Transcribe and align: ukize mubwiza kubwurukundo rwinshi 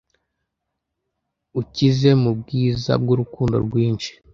ukize 1.61 2.09
mubwiza 2.21 2.91
kubwurukundo 2.95 3.55
rwinshi 3.65 4.11